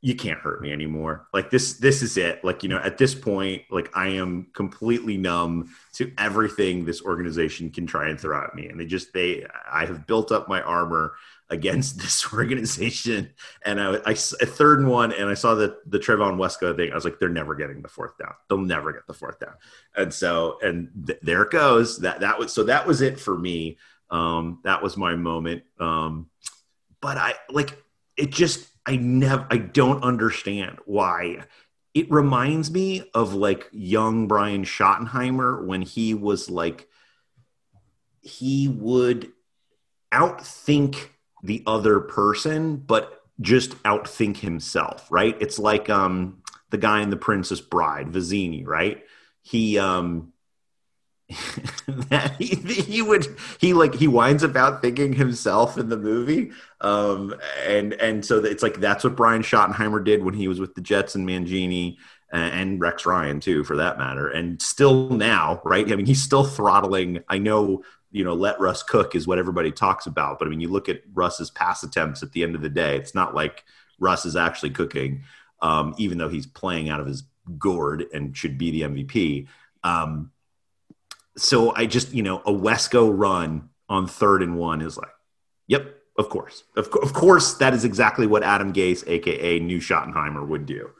[0.00, 1.26] you can't hurt me anymore.
[1.32, 2.44] Like this, this is it.
[2.44, 7.70] Like, you know, at this point, like I am completely numb to everything this organization
[7.70, 8.68] can try and throw at me.
[8.68, 11.14] And they just, they, I have built up my armor
[11.50, 13.30] against this organization.
[13.64, 16.92] And I, I a third and one, and I saw the, the Trevon Wesco thing.
[16.92, 18.34] I was like, they're never getting the fourth down.
[18.48, 19.54] They'll never get the fourth down.
[19.96, 21.98] And so, and th- there it goes.
[21.98, 23.78] That, that was, so that was it for me.
[24.10, 25.64] Um, that was my moment.
[25.78, 26.30] Um,
[27.00, 27.82] but I like
[28.16, 31.44] it just I never I don't understand why.
[31.94, 36.86] It reminds me of like young Brian Schottenheimer when he was like
[38.20, 39.32] he would
[40.12, 41.08] outthink
[41.42, 45.36] the other person, but just outthink himself, right?
[45.40, 49.04] It's like um the guy in the Princess Bride, Vizzini, right?
[49.42, 50.32] He um
[52.08, 53.26] that he, he would
[53.60, 57.34] he like he winds up out thinking himself in the movie um
[57.66, 60.80] and and so it's like that's what brian schottenheimer did when he was with the
[60.80, 61.98] jets and mangini
[62.30, 64.28] and, rex ryan too for that matter.
[64.28, 65.90] And still now right?
[65.90, 67.22] I mean he's still throttling.
[67.28, 70.60] I know you know let russ cook is what everybody talks about but i mean
[70.60, 73.64] you look at russ's pass attempts at the end of the day it's not like
[73.98, 75.22] russ is actually cooking
[75.60, 77.24] um even though he's playing out of his
[77.58, 79.46] gourd and should be the mvp
[79.84, 80.30] um
[81.40, 85.10] so I just, you know, a Wesco run on third and one is like,
[85.66, 86.64] yep, of course.
[86.76, 90.90] Of, co- of course, that is exactly what Adam Gase, aka New Schottenheimer, would do.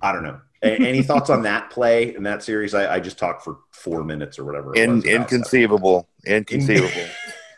[0.00, 0.40] I don't know.
[0.62, 2.74] A- any thoughts on that play in that series?
[2.74, 4.74] I, I just talked for four minutes or whatever.
[4.74, 6.08] In, inconceivable.
[6.26, 7.08] Inconceivable.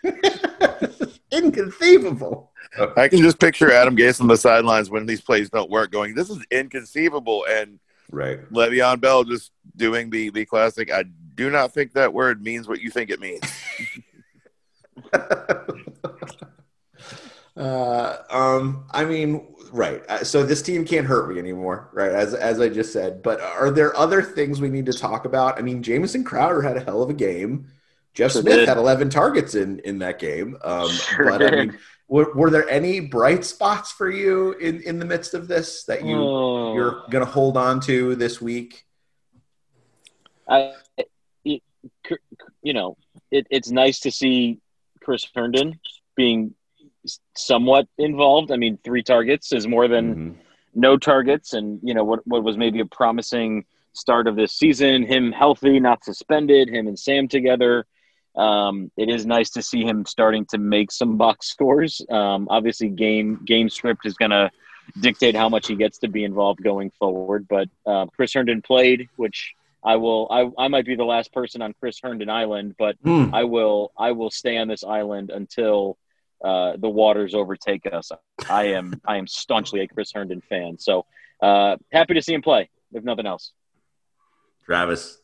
[1.32, 2.50] inconceivable.
[2.96, 6.14] I can just picture Adam Gase on the sidelines when these plays don't work, going,
[6.14, 10.92] "This is inconceivable," and right, Le'Veon Bell just doing the the classic.
[10.92, 13.40] I do not think that word means what you think it means.
[17.56, 20.02] Uh, um, I mean, right.
[20.08, 22.10] Uh, So this team can't hurt me anymore, right?
[22.12, 23.22] As as I just said.
[23.22, 25.58] But are there other things we need to talk about?
[25.58, 27.66] I mean, Jamison Crowder had a hell of a game.
[28.14, 28.68] Jeff Sure Smith did.
[28.68, 30.56] had 11 targets in in that game.
[30.62, 31.78] Um, Sure but I mean,
[32.10, 36.04] were, were there any bright spots for you in in the midst of this that
[36.04, 36.74] you Oh.
[36.74, 38.84] you're gonna hold on to this week?
[40.48, 41.62] I, it,
[42.62, 42.96] you know,
[43.30, 44.58] it, it's nice to see
[45.02, 45.78] Chris Herndon
[46.16, 46.54] being
[47.36, 48.50] somewhat involved.
[48.50, 50.40] I mean, three targets is more than Mm-hmm.
[50.74, 55.04] no targets, and you know what what was maybe a promising start of this season.
[55.04, 56.68] Him healthy, not suspended.
[56.68, 57.86] Him and Sam together.
[58.36, 62.00] Um, it is nice to see him starting to make some box scores.
[62.08, 64.50] Um, obviously, game game script is going to
[65.00, 67.46] dictate how much he gets to be involved going forward.
[67.48, 70.28] But uh, Chris Herndon played, which I will.
[70.30, 73.34] I, I might be the last person on Chris Herndon Island, but Hmm.
[73.34, 73.92] I will.
[73.98, 75.96] I will stay on this island until
[76.44, 78.10] uh, the waters overtake us.
[78.48, 79.00] I am.
[79.06, 80.78] I am staunchly a Chris Herndon fan.
[80.78, 81.04] So
[81.42, 82.68] uh, happy to see him play.
[82.92, 83.52] If nothing else.
[84.64, 85.19] Travis.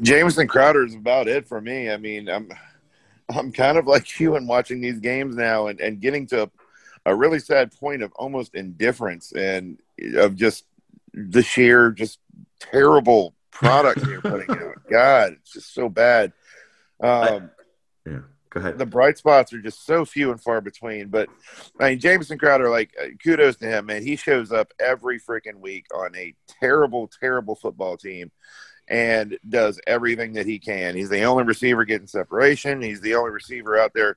[0.00, 1.90] Jameson Crowder is about it for me.
[1.90, 2.50] I mean, I'm
[3.28, 6.50] I'm kind of like you in watching these games now and, and getting to a,
[7.06, 9.78] a really sad point of almost indifference and
[10.16, 10.64] of just
[11.14, 12.18] the sheer just
[12.58, 14.74] terrible product they're putting out.
[14.90, 16.32] God, it's just so bad.
[17.00, 17.50] Um,
[18.06, 18.78] yeah, go ahead.
[18.78, 21.08] The bright spots are just so few and far between.
[21.08, 21.28] But
[21.80, 24.02] I mean, Jameson Crowder, like uh, kudos to him, man.
[24.02, 28.30] He shows up every freaking week on a terrible, terrible football team
[28.88, 30.94] and does everything that he can.
[30.96, 32.82] He's the only receiver getting separation.
[32.82, 34.16] He's the only receiver out there,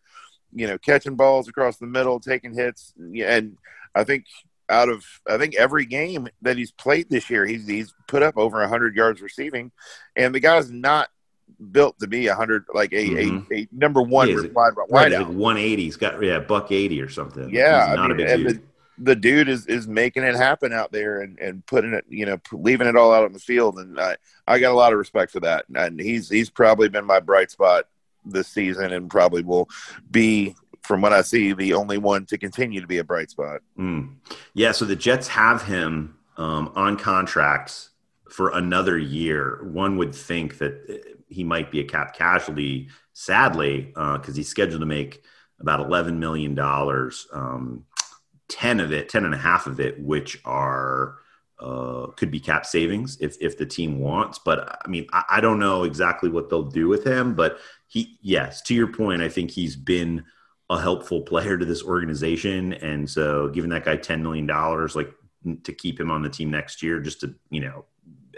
[0.53, 2.93] you know, catching balls across the middle, taking hits.
[3.23, 3.57] And
[3.93, 4.25] I think
[4.69, 8.35] out of I think every game that he's played this year, he's he's put up
[8.37, 9.71] over 100 yards receiving,
[10.15, 11.09] and the guy's not
[11.71, 13.51] built to be 100 like a, Mhm.
[13.51, 15.29] a, a number one Yeah, wide Right, wide out.
[15.29, 15.83] like 180.
[15.83, 17.49] He's got yeah, buck 80 or something.
[17.51, 18.47] Yeah, He's not I mean, a big dude.
[18.57, 18.61] the,
[18.97, 22.39] the dude is is making it happen out there and, and putting it, you know,
[22.51, 25.31] leaving it all out on the field, and I I got a lot of respect
[25.31, 25.65] for that.
[25.73, 27.85] And he's he's probably been my bright spot
[28.25, 29.69] this season, and probably will
[30.09, 33.61] be, from what I see, the only one to continue to be a bright spot.
[33.77, 34.15] Mm.
[34.53, 37.91] Yeah, so the Jets have him um, on contracts
[38.29, 39.59] for another year.
[39.63, 44.81] One would think that uh, he might be a cap casualty, sadly, because he's scheduled
[44.81, 45.23] to make
[45.59, 46.57] about $11 million,
[47.33, 47.85] um,
[48.49, 51.15] 10 of it, 10 and a half of it, which are
[51.59, 54.39] uh, could be cap savings if, if the team wants.
[54.39, 58.17] But I mean, I, I don't know exactly what they'll do with him, but he,
[58.21, 60.25] yes, to your point, I think he's been
[60.69, 62.73] a helpful player to this organization.
[62.73, 64.47] And so giving that guy $10 million,
[64.95, 65.13] like
[65.63, 67.85] to keep him on the team next year, just to, you know,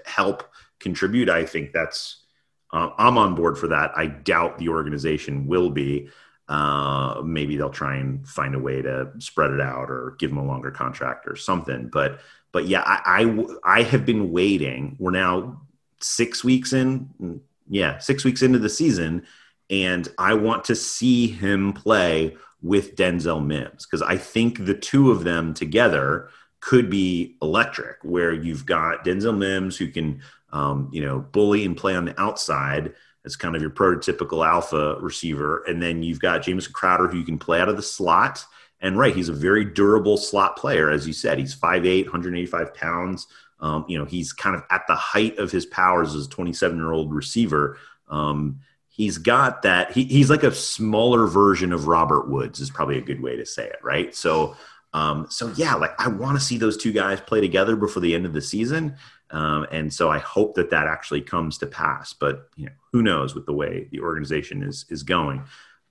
[0.05, 0.43] help
[0.79, 2.23] contribute, I think that's,
[2.71, 3.91] uh, I'm on board for that.
[3.95, 6.09] I doubt the organization will be.
[6.47, 10.37] Uh, maybe they'll try and find a way to spread it out or give him
[10.37, 11.89] a longer contract or something.
[11.91, 14.95] But, but yeah, I, I, I have been waiting.
[14.99, 15.61] We're now
[15.99, 17.41] six weeks in.
[17.69, 19.25] Yeah, six weeks into the season
[19.69, 25.11] and I want to see him play with Denzel Mims because I think the two
[25.11, 26.29] of them together
[26.59, 27.97] could be electric.
[28.03, 32.19] Where you've got Denzel Mims who can, um, you know, bully and play on the
[32.19, 32.93] outside
[33.27, 37.25] as kind of your prototypical alpha receiver, and then you've got Jameson Crowder who you
[37.25, 38.43] can play out of the slot.
[38.79, 41.37] And right, he's a very durable slot player, as you said.
[41.37, 43.27] He's 5'8", 185 pounds.
[43.59, 46.77] Um, you know, he's kind of at the height of his powers as a 27
[46.77, 47.77] year old receiver.
[48.07, 48.61] Um,
[48.97, 53.01] he's got that he, he's like a smaller version of robert woods is probably a
[53.01, 54.57] good way to say it right so
[54.93, 58.15] um, so yeah like i want to see those two guys play together before the
[58.15, 58.95] end of the season
[59.31, 63.01] um, and so i hope that that actually comes to pass but you know who
[63.01, 65.43] knows with the way the organization is is going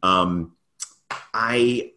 [0.02, 0.52] um,
[1.34, 1.90] i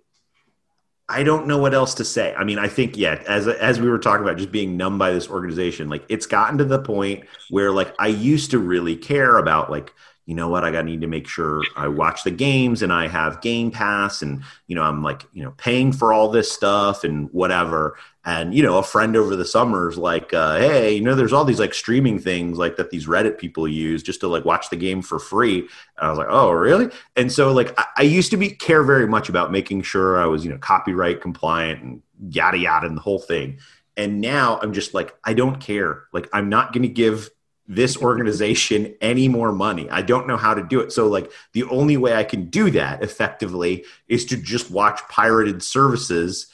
[1.12, 2.36] I don't know what else to say.
[2.36, 5.12] I mean, I think yeah, as as we were talking about just being numb by
[5.12, 9.38] this organization, like it's gotten to the point where like I used to really care
[9.38, 9.92] about like
[10.30, 13.08] you know what, I got need to make sure I watch the games and I
[13.08, 17.04] have Game Pass and you know I'm like you know paying for all this stuff
[17.04, 17.98] and whatever.
[18.24, 21.46] And you know, a friend over the summers like, uh, hey, you know, there's all
[21.46, 24.76] these like streaming things like that these Reddit people use just to like watch the
[24.76, 25.62] game for free.
[25.62, 25.68] And
[25.98, 26.92] I was like, oh, really?
[27.16, 30.28] And so like I, I used to be care very much about making sure I
[30.28, 33.58] was you know copyright compliant and yada yada and the whole thing.
[33.98, 36.04] And now I'm just like, I don't care.
[36.14, 37.32] Like I'm not going to give
[37.70, 39.88] this organization any more money.
[39.92, 40.92] I don't know how to do it.
[40.92, 45.62] So like the only way I can do that effectively is to just watch pirated
[45.62, 46.48] services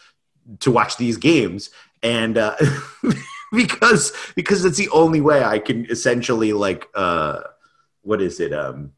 [0.59, 1.70] to watch these games
[2.03, 2.55] and uh
[3.53, 7.39] because because it's the only way I can essentially like uh
[8.01, 8.91] what is it um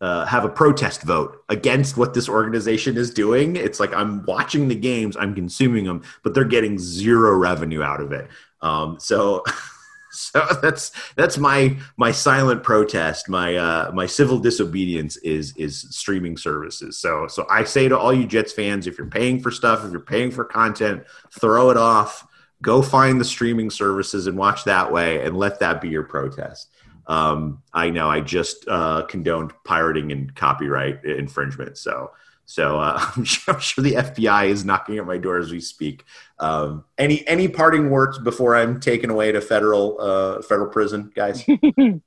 [0.00, 3.56] uh, have a protest vote against what this organization is doing.
[3.56, 8.00] It's like I'm watching the games, I'm consuming them, but they're getting zero revenue out
[8.00, 8.28] of it.
[8.62, 9.42] Um, so,
[10.32, 13.28] so that's that's my my silent protest.
[13.28, 16.98] My uh, my civil disobedience is is streaming services.
[16.98, 19.92] So so I say to all you Jets fans, if you're paying for stuff, if
[19.92, 22.26] you're paying for content, throw it off.
[22.60, 26.68] Go find the streaming services and watch that way, and let that be your protest.
[27.06, 31.78] Um, I know I just uh, condoned pirating and copyright infringement.
[31.78, 32.10] So,
[32.48, 35.60] so uh, I'm, sure, I'm, sure, the FBI is knocking at my door as we
[35.60, 36.04] speak.
[36.38, 41.44] Um, any any parting words before I'm taken away to federal uh, federal prison, guys?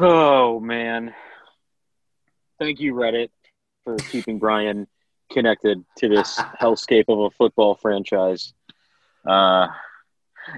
[0.00, 1.14] oh man,
[2.58, 3.30] thank you Reddit
[3.84, 4.88] for keeping Brian
[5.30, 8.54] connected to this hellscape of a football franchise.
[9.24, 9.68] Uh,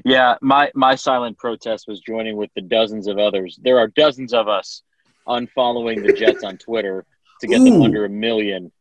[0.07, 3.61] yeah, my my silent protest was joining with the dozens of others.
[3.63, 4.83] There are dozens of us
[5.29, 7.05] unfollowing the Jets on Twitter
[7.41, 8.73] to get Ooh, them under a million.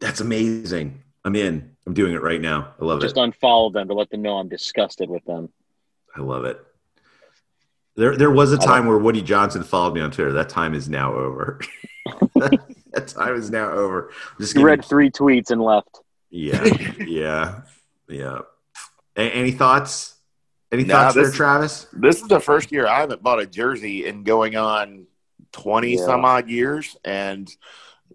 [0.00, 1.02] That's amazing.
[1.24, 1.76] I'm in.
[1.86, 2.74] I'm doing it right now.
[2.80, 3.20] I love Just it.
[3.20, 5.50] Just unfollow them to let them know I'm disgusted with them.
[6.16, 6.64] I love it.
[7.96, 10.32] There, there was a time where Woody Johnson followed me on Twitter.
[10.32, 11.60] That time is now over.
[12.36, 14.10] that time is now over.
[14.10, 16.00] I'm just read three tweets and left.
[16.30, 16.64] Yeah,
[17.00, 17.62] yeah,
[18.08, 18.38] yeah.
[19.16, 20.14] A- any thoughts?
[20.72, 21.86] Any nah, thoughts this, there, Travis?
[21.92, 25.06] This is the first year I haven't bought a jersey in going on
[25.52, 26.04] twenty yeah.
[26.04, 27.50] some odd years, and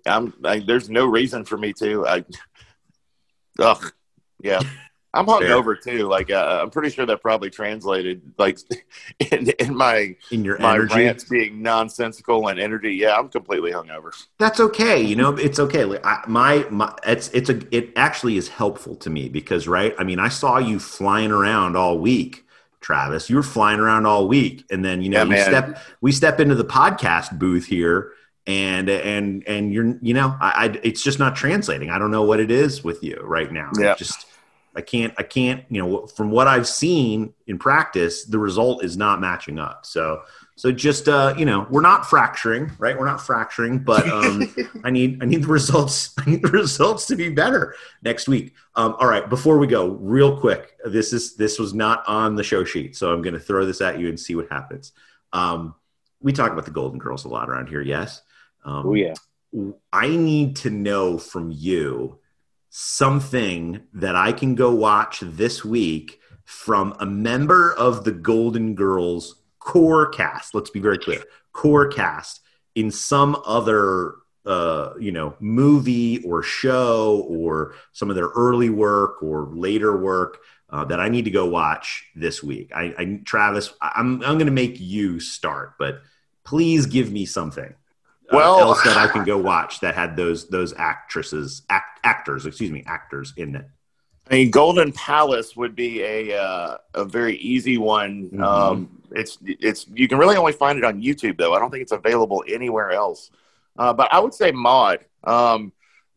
[0.05, 2.07] I'm I, there's no reason for me to.
[2.07, 2.25] I,
[3.59, 3.91] ugh,
[4.41, 4.61] yeah.
[5.15, 6.07] I'm hungover too.
[6.07, 8.59] Like uh, I'm pretty sure that probably translated like
[9.31, 12.95] in, in my in your my energy rants being nonsensical and energy.
[12.95, 14.11] Yeah, I'm completely hungover.
[14.39, 15.01] That's okay.
[15.01, 15.85] You know, it's okay.
[15.85, 19.95] Like, I, my my it's it's a it actually is helpful to me because right.
[19.97, 22.44] I mean, I saw you flying around all week
[22.85, 23.31] Travis.
[23.31, 26.39] You were flying around all week, and then you know yeah, you step we step
[26.39, 28.11] into the podcast booth here,
[28.45, 31.89] and and and you're you know I, I, it's just not translating.
[31.89, 33.71] I don't know what it is with you right now.
[33.79, 34.27] Yeah, just
[34.75, 38.95] I can't I can't you know from what I've seen in practice, the result is
[38.95, 39.87] not matching up.
[39.87, 40.21] So
[40.57, 42.97] so just uh, you know, we're not fracturing, right?
[42.97, 46.13] We're not fracturing, but um, I need I need the results.
[46.19, 48.53] I need the results to be better next week.
[48.75, 52.43] Um, all right, before we go, real quick, this is this was not on the
[52.43, 54.93] show sheet, so I'm going to throw this at you and see what happens.
[55.33, 55.75] Um,
[56.21, 58.21] we talk about the Golden Girls a lot around here, yes.
[58.63, 59.13] Um, oh yeah.
[59.93, 62.19] I need to know from you
[62.69, 69.35] something that I can go watch this week from a member of the Golden Girls
[69.65, 70.55] core cast.
[70.55, 72.41] Let's be very clear, core cast
[72.75, 79.21] in some other uh, you know movie or show or some of their early work
[79.23, 80.37] or later work
[80.69, 82.71] uh, that I need to go watch this week.
[82.73, 86.01] I, I Travis, I'm I'm going to make you start, but
[86.43, 87.73] please give me something.
[88.31, 92.45] Uh, well, else that I can go watch that had those those actresses act, actors
[92.45, 93.65] excuse me actors in it.
[94.29, 98.25] I mean, Golden Palace would be a uh, a very easy one.
[98.25, 98.43] Mm-hmm.
[98.43, 101.53] Um, it's it's you can really only find it on YouTube though.
[101.53, 103.31] I don't think it's available anywhere else.
[103.77, 105.71] Uh, but I would say Maude, um,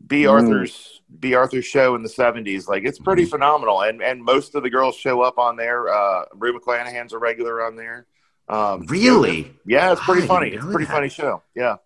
[0.06, 0.32] Bea Mm.
[0.32, 2.68] Arthur's Bea Arthur's show in the seventies.
[2.68, 3.30] Like it's pretty mm.
[3.30, 5.88] phenomenal, and and most of the girls show up on there.
[5.88, 8.06] Uh, Rue McClanahan's a regular on there.
[8.48, 9.52] Um, really?
[9.66, 10.50] Yeah, it's pretty funny.
[10.50, 10.92] It's a pretty that.
[10.92, 11.42] funny show.
[11.54, 11.76] Yeah.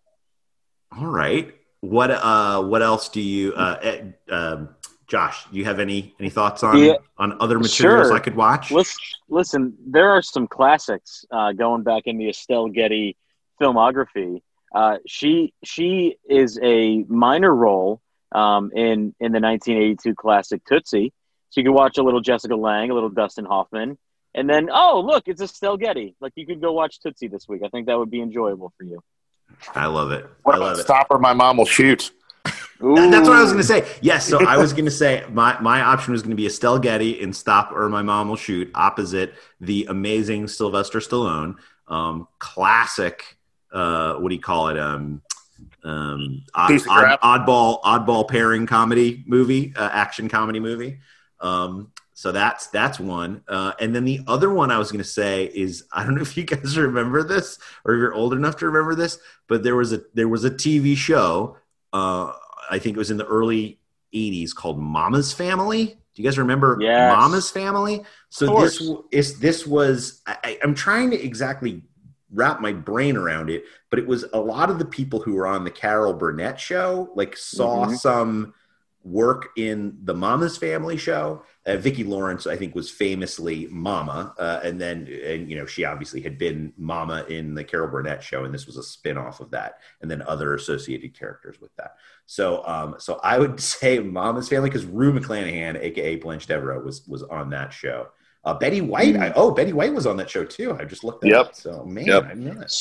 [0.96, 1.54] All right.
[1.80, 3.96] What uh what else do you uh,
[4.30, 4.68] um,
[5.12, 8.16] Josh, do you have any any thoughts on yeah, on other materials sure.
[8.16, 8.70] I could watch?
[8.70, 8.98] Listen,
[9.28, 13.18] listen, there are some classics uh, going back in the Estelle Getty
[13.60, 14.40] filmography.
[14.74, 18.00] Uh, she she is a minor role
[18.34, 21.12] um, in in the 1982 classic Tootsie.
[21.50, 23.98] So you could watch a little Jessica Lange, a little Dustin Hoffman,
[24.34, 26.14] and then oh look, it's Estelle Getty.
[26.22, 27.60] Like you could go watch Tootsie this week.
[27.62, 29.02] I think that would be enjoyable for you.
[29.74, 30.24] I love it.
[30.42, 30.84] What I love about it.
[30.84, 32.12] Stop or my mom will shoot.
[32.82, 33.86] That's what I was going to say.
[34.00, 36.78] Yes, so I was going to say my, my option was going to be Estelle
[36.78, 41.56] Getty in Stop or My Mom Will Shoot, opposite the amazing Sylvester Stallone,
[41.88, 43.36] um, classic.
[43.72, 44.78] Uh, what do you call it?
[44.78, 45.22] Um,
[45.84, 50.98] um, odd, odd, oddball oddball pairing comedy movie, uh, action comedy movie.
[51.40, 53.42] Um, so that's that's one.
[53.48, 56.22] Uh, and then the other one I was going to say is I don't know
[56.22, 59.18] if you guys remember this or if you're old enough to remember this,
[59.48, 61.56] but there was a there was a TV show
[61.92, 62.32] uh,
[62.72, 63.78] I think it was in the early
[64.14, 65.84] 80s called Mama's Family.
[65.86, 67.14] Do you guys remember Yes.
[67.14, 68.02] Mama's Family?
[68.30, 71.82] So this is this was I, I'm trying to exactly
[72.32, 75.46] wrap my brain around it, but it was a lot of the people who were
[75.46, 77.96] on the Carol Burnett show like saw Mhm.
[77.98, 78.54] some
[79.04, 81.42] work in the Mama's Family show.
[81.66, 85.84] Uh, Vicki Lawrence, I think, was famously Mama, uh, and then and you know she
[85.84, 89.40] obviously had been Mama in the Carol Burnett show, and this was a spin off
[89.40, 91.96] of that, and then other associated characters with that.
[92.26, 97.06] So, um, so I would say Mama's Family because Rue McClanahan, aka Blanche Devereaux, was
[97.06, 98.08] was on that show.
[98.44, 100.76] Uh, Betty White, I, oh Betty White was on that show too.
[100.78, 101.40] I just looked that Yep.
[101.46, 101.54] up.
[101.54, 102.24] So man, Yep.
[102.24, 102.74] I didn't know that.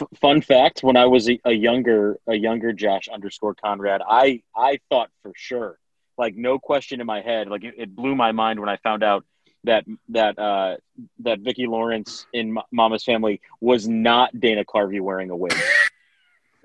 [0.00, 4.42] F- fun fact: When I was a, a younger, a younger Josh underscore Conrad, I
[4.54, 5.78] I thought for sure,
[6.16, 9.02] like no question in my head, like it, it blew my mind when I found
[9.02, 9.24] out
[9.64, 10.76] that that uh,
[11.20, 15.52] that Vicki Lawrence in M- Mama's Family was not Dana Carvey wearing a wig.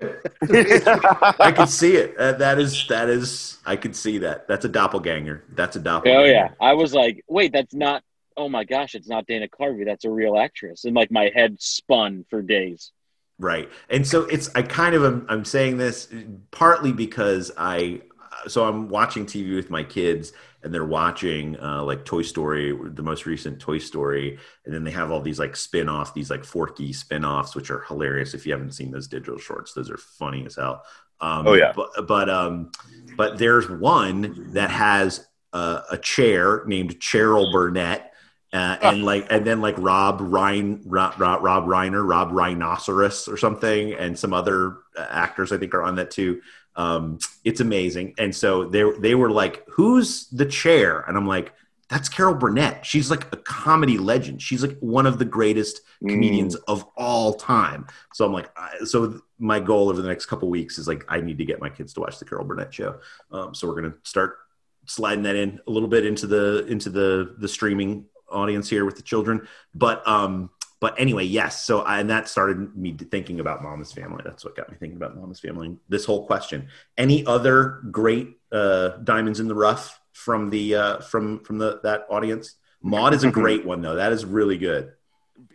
[0.00, 2.16] I could see it.
[2.16, 4.46] Uh, that is that is I could see that.
[4.46, 5.42] That's a doppelganger.
[5.54, 6.20] That's a doppelganger.
[6.20, 8.02] Oh yeah, I was like, wait, that's not.
[8.36, 9.84] Oh my gosh, it's not Dana Carvey.
[9.84, 10.84] That's a real actress.
[10.84, 12.92] And like my head spun for days.
[13.38, 13.68] Right.
[13.90, 16.08] And so it's I kind of am I'm saying this
[16.50, 18.02] partly because I
[18.46, 20.32] so I'm watching TV with my kids
[20.62, 24.90] and they're watching uh, like Toy Story, the most recent Toy Story, and then they
[24.90, 28.32] have all these like spin-off, these like Forky spin-offs, which are hilarious.
[28.34, 30.82] If you haven't seen those digital shorts, those are funny as hell.
[31.20, 31.72] Um, Oh, yeah.
[31.76, 32.72] but but um,
[33.16, 38.13] but there's one that has uh, a chair named Cheryl Burnett.
[38.54, 43.36] Uh, and like, and then like Rob Ryan, Rob, Rob, Rob Reiner, Rob Rhinoceros or
[43.36, 46.40] something, and some other uh, actors I think are on that too.
[46.76, 48.14] Um, it's amazing.
[48.16, 51.52] And so they they were like, "Who's the chair?" And I'm like,
[51.88, 52.86] "That's Carol Burnett.
[52.86, 54.40] She's like a comedy legend.
[54.40, 58.50] She's like one of the greatest comedians of all time." So I'm like,
[58.84, 61.70] so my goal over the next couple weeks is like, I need to get my
[61.70, 63.00] kids to watch the Carol Burnett show.
[63.32, 64.36] Um, so we're gonna start
[64.86, 68.96] sliding that in a little bit into the into the the streaming audience here with
[68.96, 69.46] the children.
[69.74, 70.50] But um,
[70.84, 71.64] but anyway, yes.
[71.64, 74.20] So I, and that started me thinking about Mama's Family.
[74.22, 75.78] That's what got me thinking about Mama's Family.
[75.88, 76.68] This whole question.
[76.98, 82.04] Any other great uh, diamonds in the rough from the uh, from from the that
[82.10, 82.56] audience?
[82.82, 83.96] Maude is a great one though.
[83.96, 84.92] That is really good.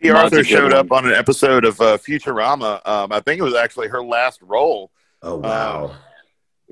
[0.01, 2.85] Bea Maude's Arthur showed up on an episode of uh, Futurama.
[2.87, 4.91] Um, I think it was actually her last role.
[5.21, 5.95] Oh wow.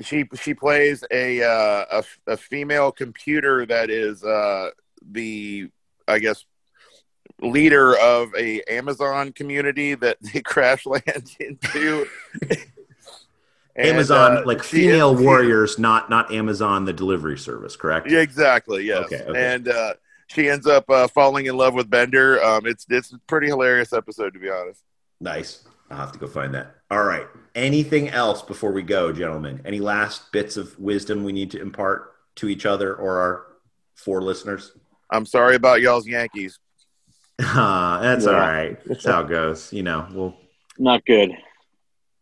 [0.01, 4.71] She she plays a uh, a, a female computer that is uh,
[5.11, 5.69] the
[6.07, 6.45] I guess
[7.41, 12.07] leader of a Amazon community that they crash land into.
[13.75, 18.09] And, Amazon uh, like female is- warriors, not not Amazon the delivery service, correct?
[18.09, 18.85] Yeah, exactly.
[18.85, 19.05] Yes.
[19.05, 19.53] Okay, okay.
[19.53, 19.93] And uh,
[20.27, 22.43] she ends up uh, falling in love with Bender.
[22.43, 24.81] Um, it's it's a pretty hilarious episode to be honest.
[25.19, 25.63] Nice.
[25.89, 26.75] I'll have to go find that.
[26.91, 27.27] All right.
[27.55, 29.61] Anything else before we go, gentlemen?
[29.63, 33.45] Any last bits of wisdom we need to impart to each other or our
[33.95, 34.73] four listeners?
[35.09, 36.59] I'm sorry about y'all's Yankees.
[37.39, 38.31] Uh, that's Yeah.
[38.31, 38.83] all right.
[38.85, 39.71] That's how it goes.
[39.71, 40.35] You know, we'll
[40.79, 41.31] Not good.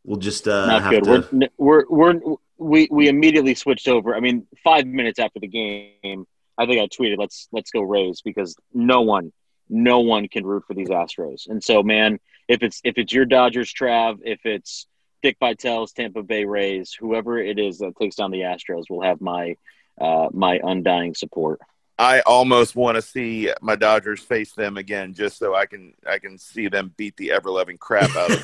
[0.04, 1.30] we'll just uh, Not have good.
[1.30, 1.50] to.
[1.58, 4.14] We're, we're we're we we immediately switched over.
[4.14, 6.26] I mean, five minutes after the game,
[6.58, 9.32] I think I tweeted, "Let's let's go Rays," because no one,
[9.70, 11.48] no one can root for these Astros.
[11.48, 12.20] And so, man,
[12.50, 14.86] if it's if it's your Dodgers, Trav, if it's
[15.24, 19.22] Dick Vitale's Tampa Bay Rays, whoever it is that takes down the Astros, will have
[19.22, 19.56] my
[20.00, 21.62] uh, my undying support.
[21.98, 26.20] I almost want to see my Dodgers face them again, just so I can I
[26.20, 28.44] can see them beat the ever loving crap out of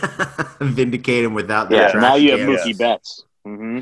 [0.59, 0.73] them.
[0.73, 1.93] Vindicate him without that.
[1.93, 2.39] Yeah, now you have.
[2.41, 2.77] Mookie yes.
[2.77, 3.25] Betts.
[3.43, 3.79] hmm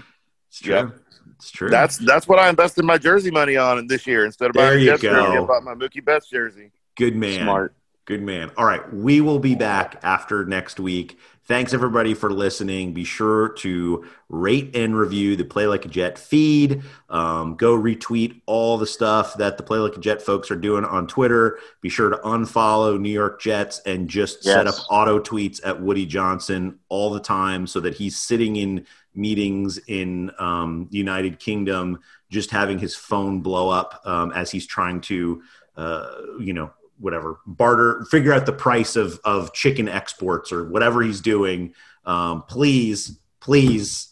[0.47, 0.91] It's true.
[1.36, 1.70] It's true.
[1.70, 4.80] That's that's what I invested my jersey money on this year instead of There buying
[4.80, 5.38] a you Jets jersey.
[5.38, 6.72] I bought my Mookie Betts jersey.
[6.95, 7.43] Good man.
[7.43, 7.76] Smart.
[8.10, 8.49] Good man.
[8.57, 8.91] All right.
[8.91, 11.20] We will be back after next week.
[11.45, 12.91] Thanks everybody for listening.
[12.91, 16.82] Be sure to rate and review the Play Like a Jet feed.
[17.07, 20.86] Um, go retweet all the stuff that the Play Like a Jet folks are doing
[20.86, 21.60] on Twitter.
[21.82, 26.07] Be sure to unfollow New York Jets and just set up auto tweets at Woody
[26.07, 31.99] Johnson all the time so that he's sitting in meetings in um, the United Kingdom,
[32.32, 35.43] just having his phone blow up um, as he's trying to,
[35.78, 41.01] uh, you know, whatever barter, figure out the price of of chicken exports or whatever
[41.01, 41.73] he's doing.
[42.05, 44.09] Um, please, please,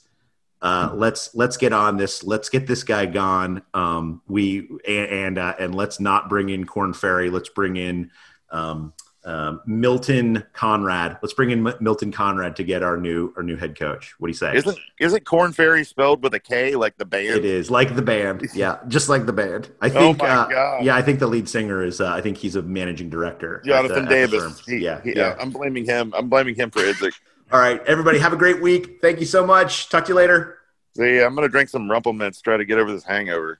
[0.61, 2.23] uh, let's let's get on this.
[2.23, 3.61] Let's get this guy gone.
[3.73, 7.29] Um, we and and, uh, and let's not bring in Korn Ferry.
[7.29, 8.11] Let's bring in.
[8.49, 8.93] Um,
[9.27, 11.17] um, Milton Conrad.
[11.21, 14.15] Let's bring in M- Milton Conrad to get our new our new head coach.
[14.19, 14.55] What do you say?
[14.55, 17.35] Isn't isn't Korn Ferry spelled with a K like the band?
[17.37, 19.69] It is like the band, yeah, just like the band.
[19.81, 20.83] I Oh think, my uh, God.
[20.85, 21.99] yeah, I think the lead singer is.
[22.01, 23.61] Uh, I think he's a managing director.
[23.65, 24.65] Jonathan the Davis.
[24.65, 25.35] He- yeah, he- yeah.
[25.39, 26.13] I'm blaming him.
[26.17, 27.13] I'm blaming him for Idzik.
[27.51, 28.99] All right, everybody, have a great week.
[29.01, 29.89] Thank you so much.
[29.89, 30.57] Talk to you later.
[30.95, 33.59] See, I'm gonna drink some Rumple Minze, try to get over this hangover.